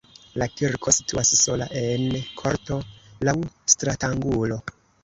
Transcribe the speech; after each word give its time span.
La 0.41 0.45
kirko 0.61 0.93
situas 0.97 1.33
sola 1.41 1.67
en 1.83 2.09
korto 2.43 2.81
laŭ 3.31 3.39
stratangulo. 3.77 4.65